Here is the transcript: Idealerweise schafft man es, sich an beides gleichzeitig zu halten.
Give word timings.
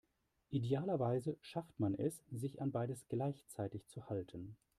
Idealerweise 0.49 1.37
schafft 1.41 1.79
man 1.79 1.93
es, 1.93 2.23
sich 2.31 2.59
an 2.59 2.71
beides 2.71 3.05
gleichzeitig 3.07 3.87
zu 3.87 4.09
halten. 4.09 4.57